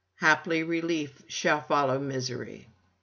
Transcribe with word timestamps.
Haply 0.15 0.63
relief 0.63 1.21
shall 1.27 1.61
follow 1.61 1.99
misery.' 1.99 2.67